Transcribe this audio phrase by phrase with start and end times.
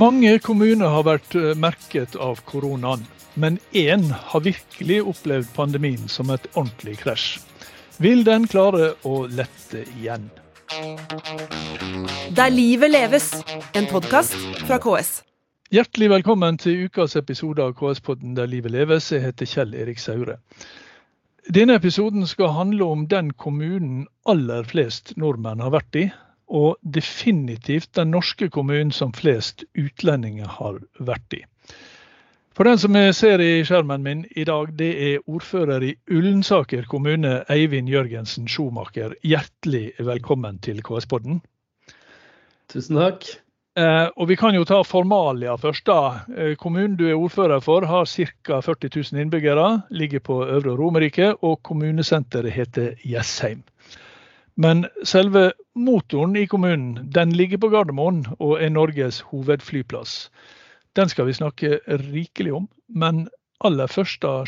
[0.00, 3.02] Mange kommuner har vært eh, merket av koronaen,
[3.36, 7.26] men én har virkelig opplevd pandemien som et ordentlig krasj.
[8.00, 10.30] Vil den klare å lette igjen?
[12.32, 13.28] Der livet leves,
[13.76, 15.12] en podkast fra KS.
[15.68, 19.10] Hjertelig velkommen til ukas episode av KS-podden Der livet leves.
[19.12, 20.38] Jeg heter Kjell Erik Saure.
[21.44, 26.08] Denne episoden skal handle om den kommunen aller flest nordmenn har vært i,
[26.50, 31.44] og definitivt den norske kommunen som flest utlendinger har vært i.
[32.56, 36.88] For den som jeg ser i skjermen min i dag, det er ordfører i Ullensaker
[36.90, 39.14] kommune, Eivind Jørgensen Schomaker.
[39.22, 41.38] Hjertelig velkommen til KS-podden.
[42.68, 43.30] Tusen takk.
[43.78, 45.86] Eh, og Vi kan jo ta formalia først.
[45.86, 46.20] da.
[46.36, 48.60] Eh, kommunen du er ordfører for har ca.
[48.60, 53.62] 40 000 innbyggere, ligger på Øvre Romerike, og kommunesenteret heter Jessheim.
[54.60, 60.28] Men selve motoren i kommunen den ligger på Gardermoen og er Norges hovedflyplass.
[60.98, 61.78] Den skal vi snakke
[62.10, 62.66] rikelig om.
[62.88, 63.28] Men
[63.64, 64.42] aller først, da,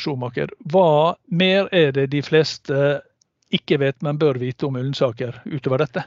[0.73, 3.01] hva mer er det de fleste
[3.53, 6.05] ikke vet, men bør vite om Ullensaker utover dette?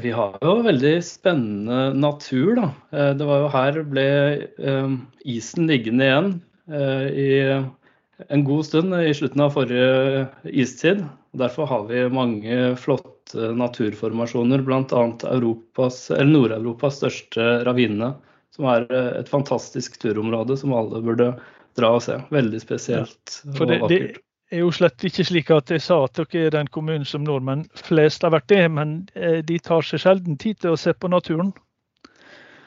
[0.00, 2.66] Vi har jo veldig spennende natur, da.
[2.92, 4.08] Eh, det var jo her ble
[4.44, 7.30] eh, isen liggende igjen i i
[8.28, 11.04] en god stund i slutten av forrige istid.
[11.36, 15.02] Derfor har vi mange flotte naturformasjoner, bl.a.
[16.24, 18.14] Nord-Europas største ravine,
[18.54, 18.86] som er
[19.22, 21.32] et fantastisk turområde som alle burde
[21.76, 22.16] dra og se.
[22.32, 26.46] Veldig spesielt ja, og vakkert er jo slett ikke slik at jeg sa at dere
[26.46, 30.38] er den kommunen som nordmenn flest har vært i, men eh, de tar seg sjelden
[30.38, 31.52] tid til å se på naturen.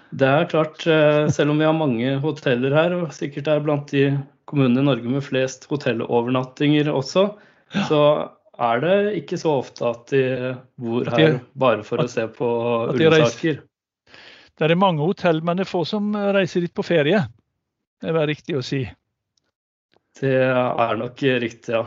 [0.09, 3.93] Det er klart, eh, selv om vi har mange hoteller her, og sikkert er blant
[3.93, 4.09] de
[4.49, 7.29] kommunene i Norge med flest hotellovernattinger også,
[7.87, 8.03] så
[8.59, 12.49] er det ikke så ofte at de bor her bare for å se på
[12.95, 13.61] ulvesaker.
[14.59, 17.21] Det er mange hotell, men det er få som reiser dit på ferie.
[17.99, 18.81] Det er riktig å si.
[20.19, 21.85] Det er nok riktig, ja.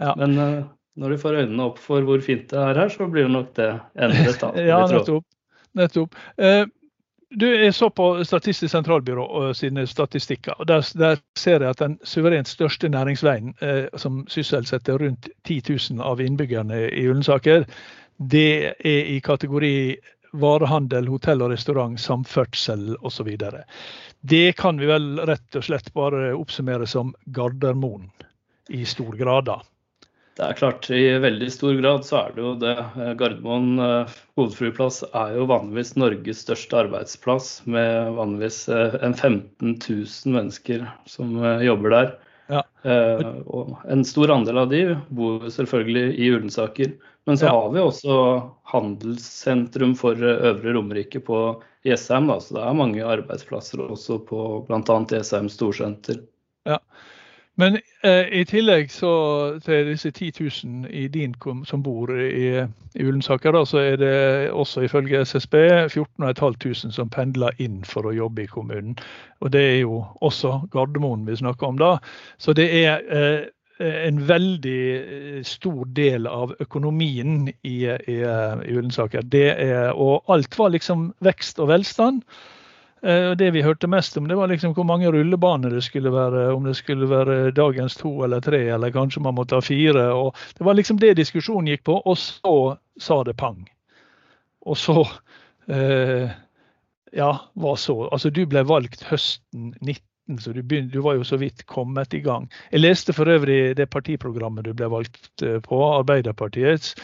[0.00, 0.14] ja.
[0.16, 0.64] Men uh,
[1.00, 3.52] når de får øynene opp for hvor fint det er her, så blir det nok
[3.58, 3.68] det
[4.06, 4.40] endret.
[4.44, 4.50] da.
[4.64, 5.26] ja, nettopp.
[5.76, 6.16] nettopp.
[6.40, 6.64] Uh,
[7.34, 10.54] du, Jeg så på Statistisk sentralbyrå og sine statistikker.
[10.58, 13.54] og der, der, ser jeg at den suverent største næringsveien,
[13.96, 17.64] som sysselsetter rundt 10 000 av innbyggerne i Ullensaker,
[18.18, 19.96] det er i kategori
[20.40, 23.30] varehandel, hotell og restaurant, samferdsel osv.
[24.20, 28.10] Det kan vi vel rett og slett bare oppsummere som Gardermoen
[28.68, 29.44] i stor grad.
[29.44, 29.60] da.
[30.34, 32.74] Det er klart, i veldig stor grad så er det jo det.
[33.20, 40.34] Gardermoen eh, hovedflyplass er jo vanligvis Norges største arbeidsplass, med vanligvis eh, en 15 000
[40.34, 42.14] mennesker som eh, jobber der.
[42.52, 42.60] Ja.
[43.48, 44.82] og en stor andel av de
[45.16, 46.90] bor selvfølgelig i Ullensaker.
[47.24, 48.16] Men så har vi også
[48.68, 51.38] handelssentrum for Øvre Romerike på
[51.88, 52.28] Jessheim.
[52.44, 54.98] Så det er mange arbeidsplasser også på bl.a.
[55.14, 56.20] Jessheim storsenter.
[56.68, 56.82] Ja.
[57.56, 59.10] Men eh, i tillegg så,
[59.62, 60.32] til disse 10
[60.64, 61.34] 000 i din
[61.64, 62.48] som bor i,
[62.94, 65.54] i Ullensaker, så er det også ifølge SSB
[65.88, 68.96] 14 500 som pendler inn for å jobbe i kommunen.
[69.40, 71.98] Og Det er jo også Gardermoen vi snakker om da.
[72.38, 73.06] Så det er
[73.78, 79.22] eh, en veldig eh, stor del av økonomien i, i, eh, i Ullensaker.
[79.94, 82.22] og alt var liksom vekst og velstand.
[83.04, 86.46] Det vi hørte mest om, det var liksom hvor mange rullebaner det skulle være.
[86.54, 90.06] Om det skulle være dagens to eller tre, eller kanskje man måtte ha fire.
[90.16, 92.54] og Det var liksom det diskusjonen gikk på, og så
[92.96, 93.60] sa det pang.
[94.64, 95.04] Og så
[95.68, 96.32] eh,
[97.14, 98.08] Ja, hva så?
[98.08, 100.00] Altså, du ble valgt høsten 19
[100.40, 102.48] så du, begynte, du, var jo så vidt kommet i gang.
[102.72, 106.94] Jeg leste for øvrig det partiprogrammet du ble valgt eh, på, Arbeiderpartiets,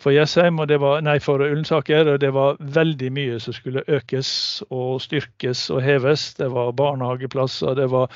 [0.00, 2.08] for Jessheim, og det var, nei, for Ullensaker.
[2.08, 4.30] og Det var veldig mye som skulle økes
[4.70, 6.34] og styrkes og heves.
[6.40, 8.08] Det var barnehageplasser, det var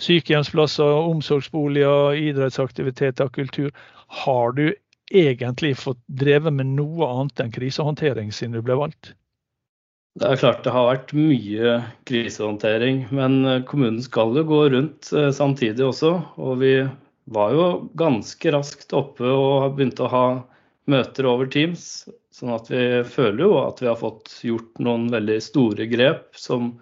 [0.00, 3.70] sykehjemsplasser, omsorgsboliger, idrettsaktiviteter, kultur.
[4.24, 4.72] Har du
[5.10, 9.14] egentlig fått drevet med noe annet enn krisehåndtering siden du ble valgt?
[10.18, 11.74] Det er klart det har vært mye
[12.10, 16.10] krisehåndtering, men eh, kommunen skal jo gå rundt eh, samtidig også.
[16.42, 16.72] Og vi
[17.30, 17.66] var jo
[17.98, 20.24] ganske raskt oppe og begynte å ha
[20.90, 22.08] møter over Teams.
[22.34, 26.72] Sånn at vi føler jo at vi har fått gjort noen veldig store grep som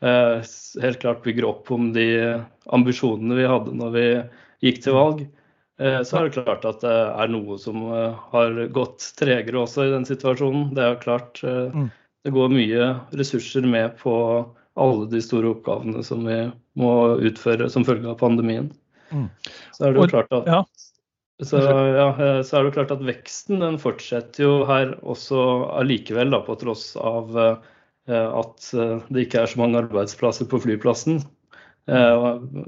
[0.00, 0.40] eh,
[0.80, 2.08] helt klart bygger opp om de
[2.72, 4.08] ambisjonene vi hadde når vi
[4.64, 5.22] gikk til valg.
[5.80, 10.04] Så er det klart at det er noe som har gått tregere også i den
[10.04, 10.66] situasjonen.
[10.76, 11.40] Det er jo klart.
[12.24, 14.12] Eh, mm det går mye ressurser med på
[14.76, 18.70] alle de store oppgavene som vi må utføre som følge av pandemien.
[19.10, 19.28] Mm.
[19.72, 20.64] Så er det jo klart at ja.
[21.40, 26.54] Så, ja, så, er det klart at veksten den fortsetter jo her også allikevel, på
[26.60, 27.32] tross av
[28.04, 28.66] at
[29.08, 31.22] det ikke er så mange arbeidsplasser på flyplassen.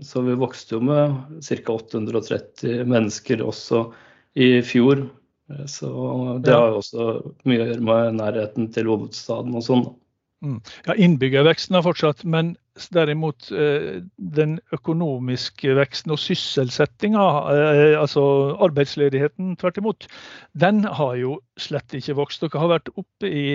[0.01, 1.77] Så vi vokste jo med ca.
[1.77, 3.91] 830 mennesker også
[4.41, 5.05] i fjor.
[5.71, 5.89] Så
[6.45, 7.09] det har jo også
[7.49, 9.85] mye å gjøre med nærheten til hovedstaden og sånn.
[10.43, 10.59] Mm.
[10.89, 12.57] Ja, Innbyggerveksten har fortsatt, men
[12.91, 18.25] derimot eh, den økonomiske veksten og sysselsettinga, eh, altså
[18.65, 20.09] arbeidsledigheten tvert imot,
[20.59, 22.43] den har jo slett ikke vokst.
[22.43, 23.47] Dere har vært oppe i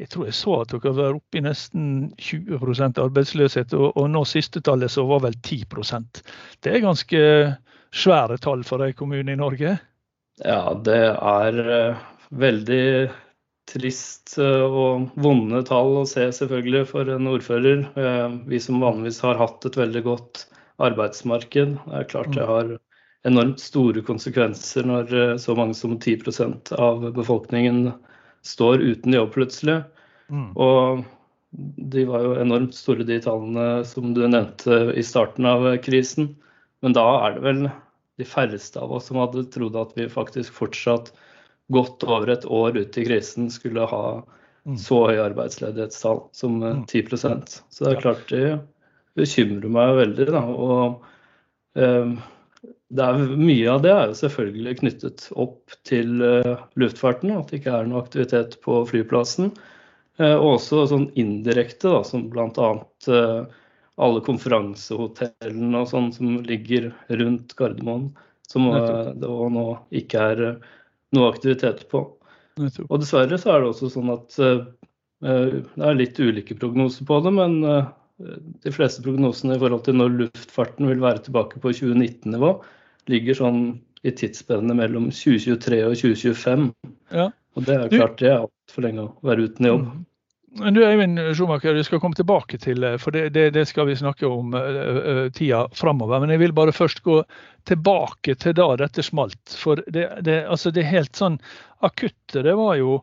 [0.00, 1.86] jeg tror jeg så at dere har vært oppe i nesten
[2.16, 6.24] 20 arbeidsløshet, og, og nå siste tallet så var vel 10%
[6.64, 7.22] Det er ganske
[7.92, 9.76] svære tall for en kommune i Norge?
[10.40, 12.04] Ja, det er uh,
[12.40, 12.84] veldig
[13.68, 17.84] trist uh, og vonde tall å se selvfølgelig for en ordfører.
[17.98, 20.46] Uh, vi som vanligvis har hatt et veldig godt
[20.82, 21.76] arbeidsmarked.
[21.84, 22.48] Det er klart det mm.
[22.48, 22.72] har
[23.28, 27.92] enormt store konsekvenser når så mange som 10% av befolkningen
[28.42, 29.76] står uten jobb plutselig.
[30.32, 30.48] Mm.
[30.58, 31.04] Og
[31.92, 36.32] de var jo enormt store, de tallene som du nevnte i starten av krisen.
[36.82, 37.62] Men da er det vel
[38.20, 41.12] de færreste av oss som hadde trodd at vi faktisk fortsatt
[41.72, 44.76] godt over et år ut i krisen skulle ha mm.
[44.80, 47.46] så høye arbeidsledighetstall som 10 eh, mm.
[47.48, 48.46] Så det er klart det
[49.18, 50.28] bekymrer meg veldig.
[50.34, 50.42] Da.
[50.42, 52.14] Og eh,
[52.92, 57.62] det er, mye av det er jo selvfølgelig knyttet opp til uh, luftfarten, at det
[57.62, 59.48] ikke er noe aktivitet på flyplassen.
[60.20, 62.68] Uh, og også sånn indirekte, da, som bl.a.
[63.08, 63.61] Uh,
[64.00, 68.10] alle konferansehotellene og sånn som ligger rundt Gardermoen,
[68.48, 69.66] som eh, det nå
[70.02, 70.70] ikke er eh,
[71.16, 72.04] noe aktivitet på.
[72.88, 74.64] Og dessverre så er det også sånn at uh,
[75.22, 77.54] det er litt ulike prognoser på det, men
[78.62, 82.50] de fleste prognosene i forhold til når luftfarten vil være tilbake på 2019-nivå,
[83.08, 83.62] ligger sånn
[84.02, 86.68] i tidsspennet mellom 2023 og 2025.
[87.14, 87.28] Ja.
[87.56, 89.86] Og det er klart det er altfor lenge å være uten jobb.
[90.60, 93.96] Men du Eivind Schumacher, vi skal komme tilbake til for det, det, det skal vi
[93.96, 96.20] snakke om uh, tida framover.
[96.20, 97.22] Men jeg vil bare først gå
[97.68, 99.56] tilbake til da dette smalt.
[99.56, 101.40] For det, det, altså det helt sånn
[101.80, 103.00] akutte, det var jo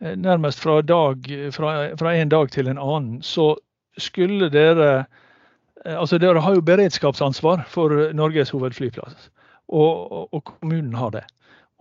[0.00, 3.54] nærmest fra, dag, fra, fra en dag til en annen, så
[3.98, 5.04] skulle dere
[5.84, 9.26] Altså dere har jo beredskapsansvar for Norges hovedflyplass,
[9.68, 11.20] og, og kommunen har det.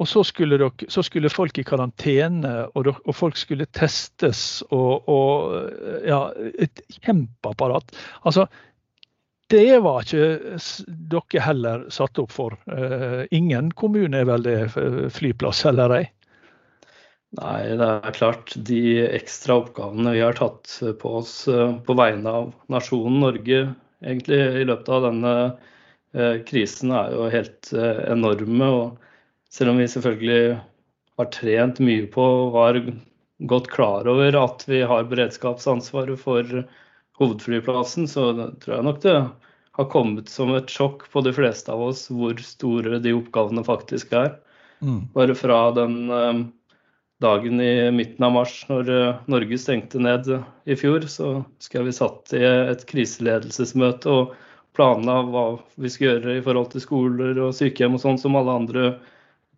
[0.04, 4.60] Og så skulle, dere, så skulle, folk i karantene, og, dere, og folk skulle testes.
[4.76, 5.54] Og, og,
[6.04, 6.26] ja,
[6.60, 7.94] et kjempeapparat.
[8.28, 8.50] Altså,
[9.54, 10.58] det var ikke
[11.14, 12.58] dere heller satt opp for.
[12.68, 14.58] Uh, ingen kommune er vel det
[15.16, 16.04] flyplass, eller ei?
[17.40, 18.52] Nei, det er klart.
[18.68, 23.62] De ekstra oppgavene vi har tatt på oss uh, på vegne av nasjonen Norge
[24.04, 25.38] egentlig i løpet av denne
[26.46, 28.68] krisen, er jo helt enorme.
[28.68, 29.13] og
[29.54, 30.60] selv om vi selvfølgelig
[31.20, 32.80] har trent mye på og var
[33.50, 36.64] godt klar over at vi har beredskapsansvaret for
[37.20, 38.32] hovedflyplassen, så
[38.64, 39.18] tror jeg nok det
[39.78, 44.14] har kommet som et sjokk på de fleste av oss hvor store de oppgavene faktisk
[44.18, 44.36] er.
[44.84, 45.08] Mm.
[45.16, 46.42] Bare fra den eh,
[47.24, 50.30] dagen i midten av mars når eh, Norge stengte ned
[50.66, 54.36] i fjor, så skal vi satt i et kriseledelsesmøte og
[54.78, 55.46] planla hva
[55.82, 58.86] vi skal gjøre i forhold til skoler og sykehjem og sånn som alle andre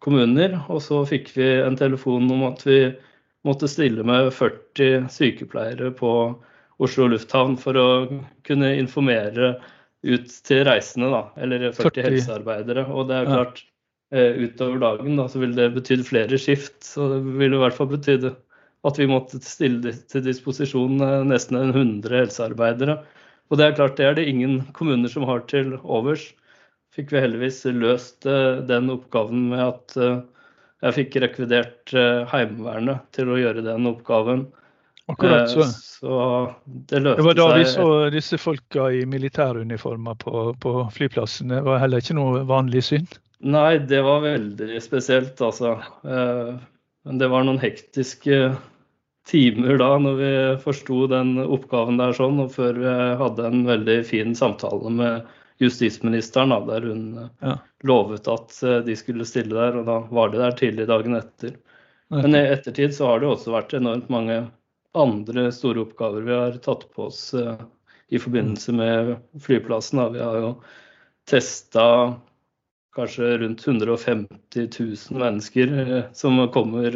[0.03, 0.57] kommuner.
[0.71, 2.80] Og så fikk vi en telefon om at vi
[3.45, 6.11] måtte stille med 40 sykepleiere på
[6.83, 7.87] Oslo lufthavn for å
[8.47, 9.56] kunne informere
[10.06, 11.21] ut til reisende, da.
[11.42, 12.04] Eller 40, 40.
[12.09, 12.85] helsearbeidere.
[12.92, 13.64] Og det er klart.
[14.14, 16.78] Eh, utover dagen da, så ville det betydd flere skift.
[16.85, 18.28] Så det ville i hvert fall betydd
[18.85, 22.99] at vi måtte stille til disposisjon eh, nesten 100 helsearbeidere.
[23.49, 26.30] Og det er klart, det er det ingen kommuner som har til overs
[26.95, 30.21] fikk vi heldigvis løst eh, den oppgaven med at eh,
[30.85, 34.45] jeg fikk rekvidert eh, Heimevernet til å gjøre den oppgaven.
[35.11, 35.68] Akkurat så.
[35.69, 36.19] så
[36.66, 37.04] det.
[37.04, 41.54] Det var da vi så disse folka i militæruniformer på, på flyplassen.
[41.54, 43.06] Det var heller ikke noe vanlig syn?
[43.45, 45.75] Nei, det var veldig spesielt, altså.
[46.02, 48.56] Men det var noen hektiske
[49.30, 50.31] timer da når vi
[50.64, 56.50] forsto den oppgaven der sånn, og før vi hadde en veldig fin samtale med justisministeren,
[56.50, 57.57] da, der hun eh, ja.
[57.83, 59.80] lovet at eh, de skulle stille der.
[59.80, 61.56] Og da var de der tidlig dagen etter.
[62.14, 64.44] Men i ettertid så har det også vært enormt mange
[64.95, 67.57] andre store oppgaver vi har tatt på oss uh,
[68.14, 70.00] i forbindelse med flyplassen.
[70.00, 70.06] Da.
[70.14, 70.52] Vi har jo
[71.28, 71.88] testa
[72.95, 75.74] kanskje rundt 150 000 mennesker
[76.16, 76.95] som kommer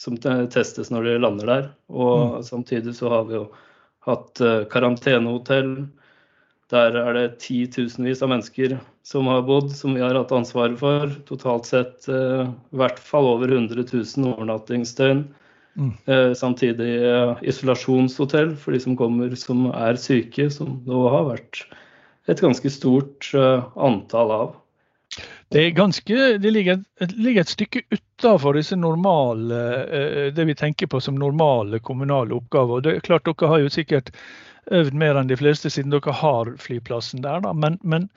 [0.00, 1.68] som testes når de lander der.
[1.92, 2.42] Og mm.
[2.48, 3.44] samtidig så har vi jo
[4.08, 5.76] hatt karantenehotell.
[6.72, 11.12] Der er det titusenvis av mennesker som har bodd, som vi har hatt ansvaret for.
[11.28, 15.22] Totalt sett eh, i hvert fall over 100 000 overnattingsdøgn.
[15.76, 15.92] Mm.
[16.10, 21.62] Eh, samtidig eh, isolasjonshotell for de som kommer som er syke, som det har vært
[22.26, 24.54] et ganske stort eh, antall av.
[25.48, 26.80] Det, ganske, det ligger,
[27.14, 32.80] ligger, et, stykke utafor eh, det vi tenker på som normale kommunale oppgaver.
[32.80, 34.10] Det er klart Dere har jo sikkert
[34.74, 37.44] øvd mer enn de fleste siden dere har flyplassen der.
[37.44, 37.52] Da.
[37.54, 38.08] Men, men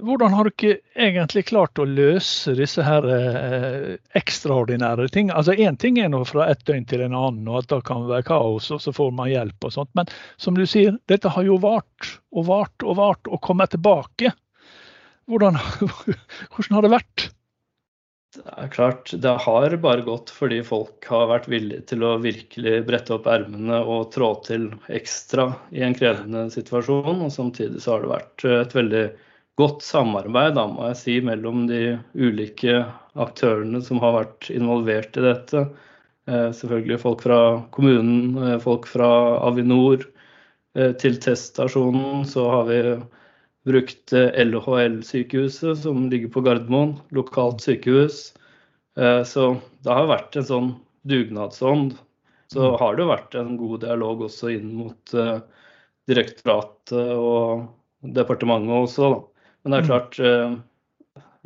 [0.00, 5.32] hvordan har dere egentlig klart å løse disse her eh, ekstraordinære ting?
[5.34, 8.06] Altså Én ting er nå fra et døgn til en annen, og at det kan
[8.08, 9.92] være kaos, og så får man hjelp og sånt.
[9.98, 10.08] Men
[10.40, 14.32] som du sier, dette har jo vart og vart og vart og kommet tilbake.
[15.30, 15.58] Hvordan,
[16.52, 17.30] hvordan har det vært?
[18.30, 22.76] Det er klart, det har bare gått fordi folk har vært villige til å virkelig
[22.86, 27.24] brette opp ermene og trå til ekstra i en krevende situasjon.
[27.26, 29.04] Og samtidig så har det vært et veldig
[29.58, 32.84] godt samarbeid da, må jeg si, mellom de ulike
[33.18, 35.64] aktørene som har vært involvert i dette.
[36.30, 37.40] Eh, selvfølgelig folk fra
[37.74, 39.10] kommunen, eh, folk fra
[39.48, 40.06] Avinor.
[40.78, 42.80] Eh, til teststasjonen så har vi
[43.68, 48.30] brukt LHL-sykehuset som ligger på Gardermoen, lokalt sykehus.
[48.96, 49.42] Så
[49.84, 50.70] det har vært en sånn
[51.08, 51.92] dugnadsånd.
[52.50, 52.78] Så mm.
[52.80, 55.14] har det vært en god dialog også inn mot
[56.10, 57.68] direktoratet og
[58.16, 59.10] departementet også.
[59.12, 59.20] Da.
[59.62, 59.90] Men det er mm.
[59.90, 60.54] klart eh,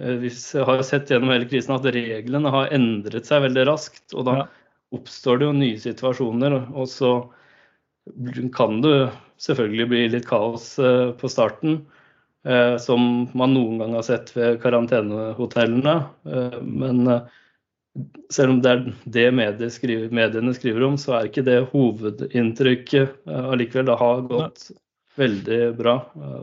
[0.00, 0.32] eh, Vi
[0.68, 4.06] har sett gjennom hele krisen at reglene har endret seg veldig raskt.
[4.14, 4.44] Og da
[4.94, 6.60] oppstår det jo nye situasjoner.
[6.74, 7.16] Og så
[8.54, 8.96] kan det
[9.42, 11.82] selvfølgelig bli litt kaos eh, på starten.
[12.80, 15.94] Som man noen gang har sett ved karantenehotellene.
[16.60, 17.06] Men
[18.28, 18.82] selv om det er
[19.16, 23.88] det mediene skriver, mediene skriver om, så er ikke det hovedinntrykket allikevel.
[23.88, 24.68] Det har gått
[25.16, 25.94] veldig bra.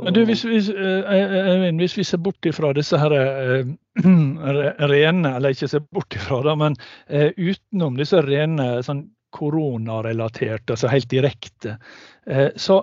[0.04, 3.72] Men du, hvis, hvis, eh, hvis, vi ser bort ifra disse her eh,
[4.92, 6.78] rene, eller ikke ser bort ifra det, men
[7.08, 11.78] eh, utenom disse rene sånn koronarelaterte, altså helt direkte,
[12.60, 12.82] så,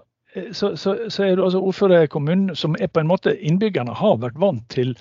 [0.52, 4.38] så, så, så er det altså kommunen som er på en måte innbyggerne har vært
[4.38, 4.96] vant til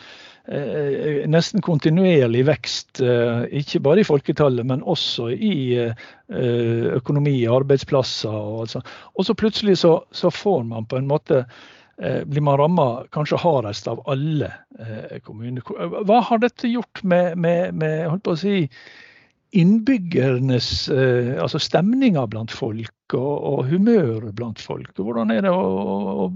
[0.47, 8.31] Eh, nesten kontinuerlig vekst, eh, ikke bare i folketallet, men også i eh, økonomi, arbeidsplasser
[8.31, 8.93] og alt.
[9.19, 11.45] Og så plutselig så, så får man på en måte
[11.97, 14.51] blir man ramma kanskje hardest av alle
[15.25, 15.63] kommuner.
[16.05, 18.59] Hva har dette gjort med, med, med holdt på å si,
[19.57, 20.67] innbyggernes
[21.41, 24.91] altså stemninger blant folk og, og humøret blant folk?
[24.97, 26.27] Hvordan er det å,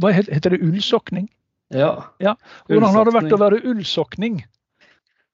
[0.00, 0.62] Hva heter det?
[0.64, 1.28] Ullsokning?
[1.74, 2.10] Ja.
[2.22, 2.34] ja.
[2.68, 4.42] Hvordan har det vært å være ullsokning?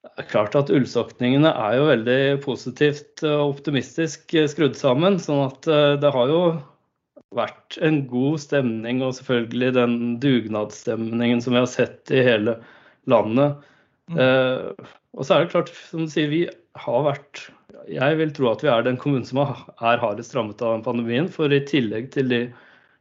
[0.00, 5.19] Det er klart at Ullsokningene er jo veldig positivt og optimistisk skrudd sammen.
[5.21, 6.43] sånn at eh, det har jo
[7.37, 12.57] vært en god stemning, og selvfølgelig den dugnadsstemningen som vi har sett i hele
[13.11, 13.61] landet.
[14.11, 14.19] Mm.
[14.25, 16.43] Eh, og så er det klart, som du sier, vi
[16.81, 17.45] har vært
[17.88, 21.30] Jeg vil tro at vi er den kommunen som er hardest rammet av pandemien.
[21.32, 22.40] For i tillegg til de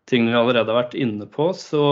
[0.09, 1.83] tingene vi allerede har vært inne på, så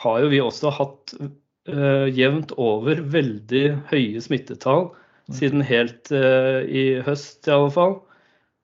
[0.00, 5.34] har jo vi også hatt uh, jevnt over veldig høye smittetall mm.
[5.36, 7.98] siden helt uh, i høst, i alle fall.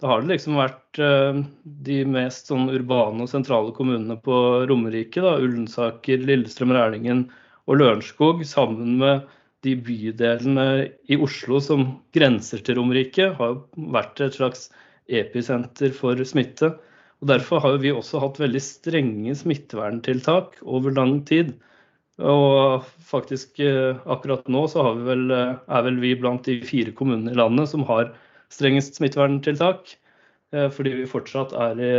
[0.01, 1.43] Da har det liksom vært uh,
[1.89, 7.27] de mest sånn urbane og sentrale kommunene på Romerike, da, Ullensaker, Lillestrøm, Rælingen
[7.67, 9.27] og Lørenskog, sammen med
[9.67, 10.67] de bydelene
[11.11, 13.59] i Oslo som grenser til Romerike, har
[13.95, 14.69] vært et slags
[15.07, 16.73] episenter for smitte.
[17.23, 21.55] Og Derfor har vi også hatt veldig strenge smitteverntiltak over lang tid.
[22.17, 26.93] Og faktisk eh, akkurat nå så vi vel, eh, er vel vi blant de fire
[26.97, 28.15] kommunene i landet som har
[28.53, 29.97] strengest smitteverntiltak.
[30.55, 31.93] Eh, fordi vi fortsatt er i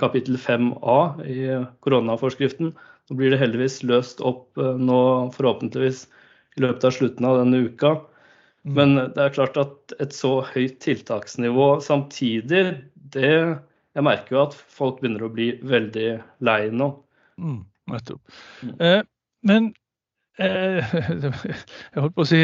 [0.00, 1.40] kapittel 5a i
[1.84, 2.74] koronaforskriften.
[3.06, 5.00] Nå blir det heldigvis løst opp nå
[5.36, 6.06] forhåpentligvis
[6.56, 7.94] i løpet av slutten av denne uka.
[8.66, 8.74] Mm.
[8.76, 12.64] Men det er klart at et så høyt tiltaksnivå samtidig,
[13.14, 13.32] det
[13.96, 16.08] jeg merker jo at folk begynner å bli veldig
[16.44, 16.90] lei nå.
[17.40, 17.60] Mm,
[17.92, 18.38] nettopp.
[18.60, 18.74] Mm.
[18.84, 18.98] Eh,
[19.48, 19.70] men
[20.42, 20.92] eh,
[21.94, 22.42] jeg holdt på å si,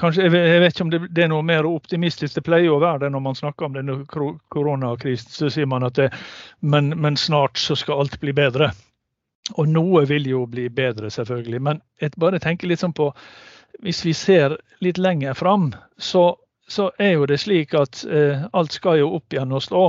[0.00, 2.38] kanskje, jeg, vet ikke om det, det, er noe mer optimistisk.
[2.38, 5.34] Det pleier å være det når man snakker om denne koronakrisen.
[5.34, 6.08] Så sier man at det,
[6.64, 8.70] men, men snart så skal alt bli bedre.
[9.56, 11.62] Og noe vil jo bli bedre, selvfølgelig.
[11.62, 13.12] Men jeg bare tenker litt sånn på
[13.84, 18.72] Hvis vi ser litt lenger fram, så, så er jo det slik at eh, alt
[18.74, 19.82] skal jo opp igjen og slå.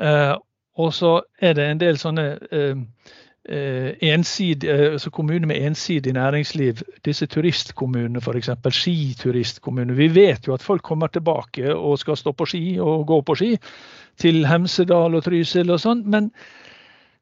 [0.00, 0.34] Eh,
[0.78, 2.24] og så er det en del sånne
[2.54, 2.78] eh,
[3.48, 8.50] eh, ensidig, altså kommuner med ensidig næringsliv, disse turistkommunene f.eks.
[8.70, 9.94] Skituristkommuner.
[9.98, 13.34] Vi vet jo at folk kommer tilbake og skal stå på ski og gå på
[13.42, 13.50] ski
[14.18, 16.06] til Hemsedal og Trysil og sånn.
[16.06, 16.30] Men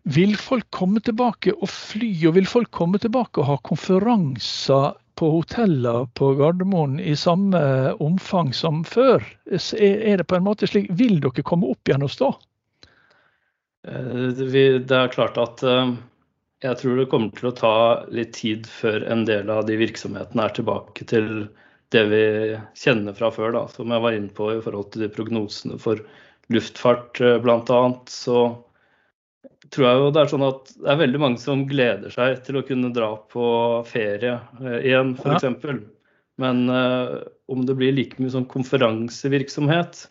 [0.07, 5.31] vil folk komme tilbake og fly, og vil folk komme tilbake og ha konferanser på
[5.33, 7.61] hoteller på Gardermoen i samme
[8.05, 9.25] omfang som før?
[9.51, 12.31] Er det på en måte slik, Vil dere komme opp igjen og stå?
[13.87, 15.63] Det er klart at
[16.65, 17.75] jeg tror det kommer til å ta
[18.15, 21.49] litt tid før en del av de virksomhetene er tilbake til
[21.95, 22.23] det vi
[22.79, 23.53] kjenner fra før.
[23.57, 23.65] Da.
[23.73, 26.01] Som jeg var inne på i forhold til de prognosene for
[26.53, 27.83] luftfart bl.a.
[28.11, 28.39] Så
[29.73, 32.61] tror jeg jo det er sånn at det er veldig mange som gleder seg til
[32.61, 33.47] å kunne dra på
[33.89, 35.47] ferie eh, igjen, f.eks.
[35.47, 35.77] Ja.
[36.43, 40.03] Men uh, om det blir like mye sånn konferansevirksomhet,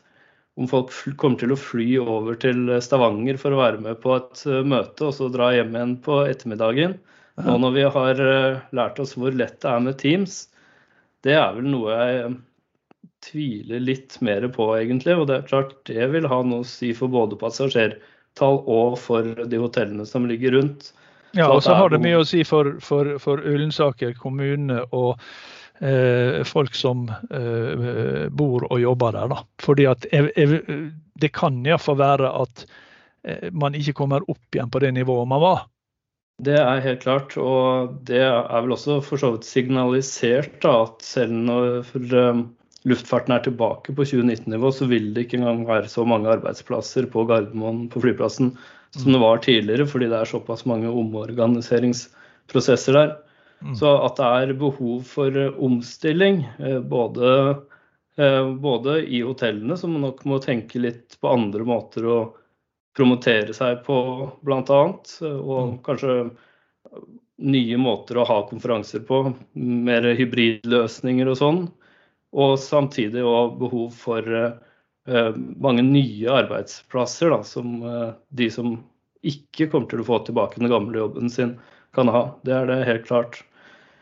[0.56, 4.42] om folk kommer til å fly over til Stavanger for å være med på et
[4.50, 7.46] uh, møte og så dra hjem igjen på ettermiddagen, ja.
[7.46, 10.42] nå når vi har uh, lært oss hvor lett det er med Teams,
[11.26, 12.36] det er vel noe jeg
[13.26, 15.16] tviler litt mer på, egentlig.
[15.18, 17.98] Og det er klart det vil ha noe å si for både passasjerer
[18.40, 20.92] tall og for de hotellene som ligger rundt.
[21.36, 25.20] Ja, og så har det mye å si for, for, for Ullensaker kommune og
[25.84, 29.34] eh, folk som eh, bor og jobber der.
[29.34, 29.42] Da.
[29.64, 30.62] Fordi at jeg, jeg,
[31.20, 32.66] det kan iallfall være at
[33.28, 35.66] eh, man ikke kommer opp igjen på det nivået man var.
[36.44, 41.04] Det er helt klart, og det er vel også for så vidt signalisert da, at
[41.04, 41.68] selv når
[42.04, 42.42] eh,
[42.86, 47.26] luftfarten er tilbake på 2019-nivå, så vil det ikke engang være så mange arbeidsplasser på
[47.30, 48.48] Gardermoen på flyplassen
[48.96, 53.10] som det var tidligere, fordi det er såpass mange omorganiseringsprosesser der.
[53.66, 53.76] Mm.
[53.76, 57.56] Så at det er behov for eh, omstilling, eh, både,
[58.18, 62.20] eh, både i hotellene, som nok må tenke litt på andre måter å
[62.96, 63.96] promotere seg på,
[64.46, 65.78] bl.a., og mm.
[65.84, 66.30] kanskje
[67.46, 71.66] nye måter å ha konferanser på, mer hybridløsninger og sånn.
[72.36, 75.32] Og samtidig òg behov for uh,
[75.64, 78.76] mange nye arbeidsplasser, da, som uh, de som
[79.26, 81.56] ikke kommer til å få tilbake den gamle jobben sin,
[81.96, 82.24] kan ha.
[82.46, 83.34] Det er det helt klart.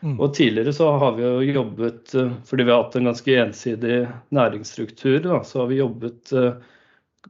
[0.02, 0.16] Mm.
[0.18, 2.04] Og tidligere så har vi jo jobbet,
[2.44, 3.98] fordi vi har hatt en ganske ensidig
[4.34, 6.22] næringsstruktur, da, så har vi jobbet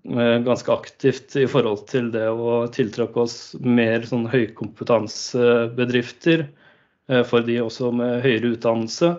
[0.02, 6.50] ganske aktivt i forhold til det å tiltrekke oss mer sånn høykompetansebedrifter
[7.28, 9.14] for de også med høyere utdannelse.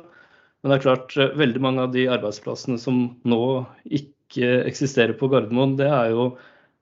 [0.66, 3.42] Men det er klart, eh, veldig mange av de arbeidsplassene som nå
[3.86, 6.24] ikke eksisterer på Gardermoen, det er jo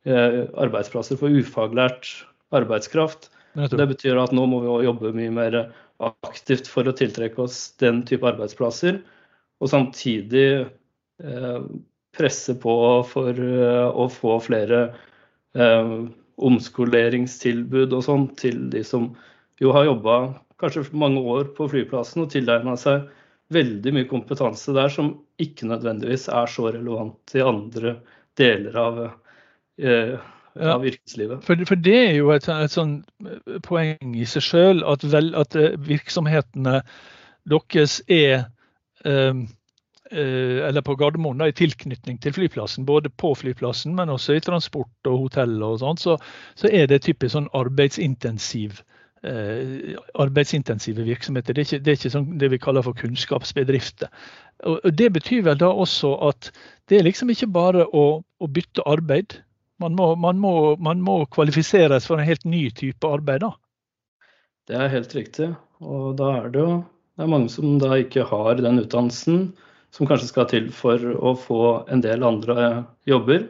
[0.08, 2.08] eh, arbeidsplasser for ufaglært
[2.56, 3.28] arbeidskraft.
[3.60, 5.58] Det betyr at nå må vi jobbe mye mer
[6.00, 9.02] aktivt for å tiltrekke oss den type arbeidsplasser.
[9.60, 11.60] Og samtidig eh,
[12.16, 12.76] presse på
[13.10, 14.80] for å få flere
[16.48, 19.12] omskoleringstilbud og sånn til de som
[19.62, 20.16] jo har jobba
[20.62, 23.04] kanskje mange år på flyplassen og tilegna seg
[23.54, 27.98] veldig mye kompetanse der som ikke nødvendigvis er så relevant i andre
[28.40, 29.02] deler av,
[29.80, 30.14] eh,
[30.74, 31.44] av yrkeslivet.
[31.46, 35.60] For, for, det er jo et, et sånn eh, poeng i seg sjøl at, at,
[35.60, 36.80] eh, virksomhetene
[37.50, 38.48] deres er
[39.06, 39.44] eh,
[40.14, 45.10] eller på Gardermoen da, i tilknytning til flyplassen, både på flyplassen, men også i transport
[45.10, 46.20] og hotell og sånt, så,
[46.60, 48.84] så er det typisk sånn arbeidsintensiv
[49.24, 51.54] arbeidsintensive virksomheter.
[51.54, 54.12] Det er, ikke, det er ikke sånn det vi kaller for kunnskapsbedrifter.
[54.68, 56.52] Og Det betyr vel da også at
[56.92, 59.40] det er liksom ikke bare å, å bytte arbeid.
[59.80, 63.54] Man må, man, må, man må, kvalifiseres for en helt ny type arbeid da.
[64.68, 65.54] Det er helt riktig.
[65.84, 66.76] Og da er det jo
[67.14, 69.52] det er mange som da ikke har den utdannelsen
[69.94, 73.46] som kanskje skal til for å få en del andre jobber.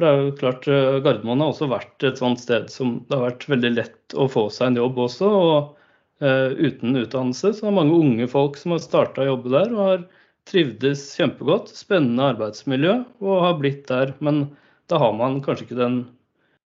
[0.00, 3.18] For det er jo klart, eh, Gardermoen har også vært et sånt sted som det
[3.18, 5.26] har vært veldig lett å få seg en jobb også.
[5.28, 9.74] og uh, Uten utdannelse så er mange unge folk som har starta å jobbe der
[9.74, 10.06] og har
[10.48, 11.68] trivdes kjempegodt.
[11.76, 14.14] Spennende arbeidsmiljø og har blitt der.
[14.24, 14.46] Men
[14.88, 16.00] da har man kanskje ikke den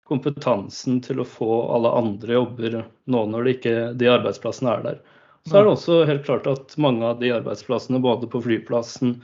[0.08, 2.78] kompetansen til å få alle andre jobber
[3.12, 5.04] nå når ikke de arbeidsplassene er der.
[5.44, 9.18] Så er det også helt klart at mange av de arbeidsplassene både på flyplassen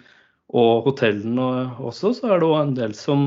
[0.53, 1.49] og hotellene
[1.81, 3.27] også, så er det òg en del som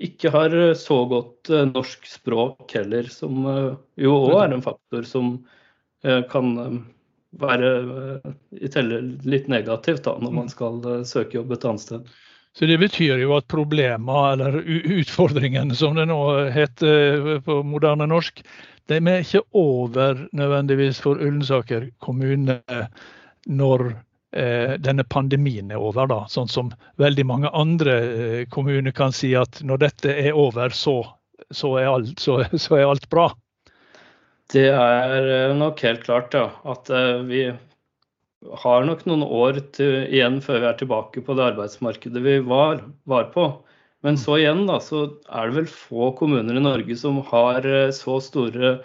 [0.00, 4.64] ikke har eh, så godt eh, norsk språk heller, som eh, jo òg er en
[4.64, 5.36] faktor som
[6.02, 6.46] kan
[7.38, 7.68] være
[8.50, 10.50] litt negativt da, når man mm.
[10.50, 12.08] skal søke jobb et annet sted.
[12.58, 14.58] Så Det betyr jo at problemer, eller
[14.98, 16.18] utfordringene som det nå
[16.50, 18.42] heter på moderne norsk,
[18.90, 22.58] de er ikke over nødvendigvis for Ullensaker kommune
[23.46, 23.92] når
[24.32, 26.06] denne pandemien er over.
[26.08, 30.72] da, Sånn som veldig mange andre eh, kommuner kan si at når dette er over,
[30.72, 31.02] så,
[31.50, 33.28] så, er, alt, så, så er, alt, bra.
[34.52, 36.48] Det er eh, nok helt klart, ja.
[36.68, 36.88] At
[37.28, 37.50] vi
[38.62, 42.82] har nok noen år til, igjen før vi er tilbake på det arbeidsmarkedet vi var,
[43.08, 43.50] var, på.
[44.02, 48.16] Men så igjen da, så er det vel få kommuner i Norge som har så
[48.18, 48.80] store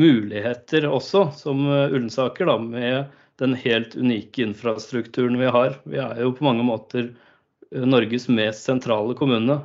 [0.00, 5.78] muligheter også, som Ullensaker, da, med den helt unike infrastrukturen vi har.
[5.84, 7.08] Vi er jo på mange måter
[7.72, 9.60] eh, Norges mest sentrale kommune.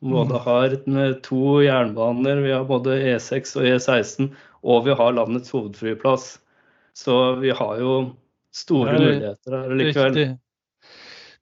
[0.00, 0.44] Som både Mm.
[0.46, 0.76] har
[1.22, 4.30] to jernbaner, vi har både E6 og E16,
[4.64, 6.38] og vi har landets hovedflyplass.
[6.96, 8.16] Så vi har jo
[8.52, 10.14] store muligheter her er, likevel.
[10.14, 10.38] det,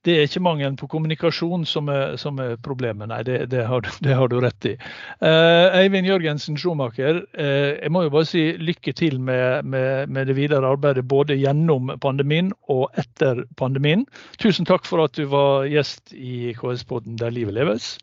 [0.09, 3.21] det er ikke mangelen på kommunikasjon som er, som er problemet, nei.
[3.27, 4.75] Det, det, har, det har du rett i.
[5.21, 10.31] Eh, Eivind Jørgensen Schumacher, eh, jeg må jo bare si lykke til med, med, med
[10.31, 14.07] det videre arbeidet både gjennom pandemien og etter pandemien.
[14.41, 17.97] Tusen takk for at du var gjest i KS-podden Der livet leves.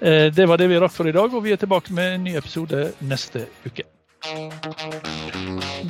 [0.00, 2.24] Eh, det var det vi rakk for i dag, og vi er tilbake med en
[2.28, 3.88] ny episode neste uke.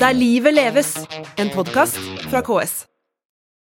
[0.00, 0.96] Der livet leves,
[1.38, 2.93] en podkast fra KS.